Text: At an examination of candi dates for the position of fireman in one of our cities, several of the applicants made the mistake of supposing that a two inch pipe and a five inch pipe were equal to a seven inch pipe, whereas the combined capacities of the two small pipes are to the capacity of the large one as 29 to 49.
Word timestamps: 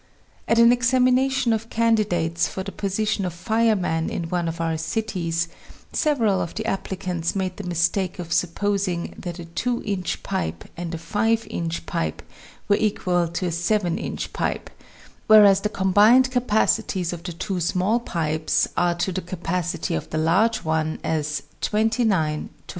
At 0.47 0.57
an 0.57 0.71
examination 0.73 1.53
of 1.53 1.69
candi 1.69 2.09
dates 2.09 2.47
for 2.47 2.63
the 2.63 2.71
position 2.71 3.23
of 3.23 3.35
fireman 3.35 4.09
in 4.09 4.29
one 4.31 4.47
of 4.47 4.59
our 4.59 4.75
cities, 4.75 5.47
several 5.93 6.41
of 6.41 6.55
the 6.55 6.65
applicants 6.65 7.35
made 7.35 7.57
the 7.57 7.63
mistake 7.63 8.17
of 8.17 8.33
supposing 8.33 9.13
that 9.19 9.37
a 9.37 9.45
two 9.45 9.83
inch 9.85 10.23
pipe 10.23 10.65
and 10.75 10.91
a 10.95 10.97
five 10.97 11.45
inch 11.51 11.85
pipe 11.85 12.23
were 12.67 12.77
equal 12.77 13.27
to 13.27 13.45
a 13.45 13.51
seven 13.51 13.99
inch 13.99 14.33
pipe, 14.33 14.71
whereas 15.27 15.61
the 15.61 15.69
combined 15.69 16.31
capacities 16.31 17.13
of 17.13 17.21
the 17.21 17.33
two 17.33 17.59
small 17.59 17.99
pipes 17.99 18.67
are 18.75 18.95
to 18.95 19.11
the 19.11 19.21
capacity 19.21 19.93
of 19.93 20.09
the 20.09 20.17
large 20.17 20.63
one 20.63 20.97
as 21.03 21.43
29 21.61 21.99
to 21.99 22.49
49. 22.49 22.49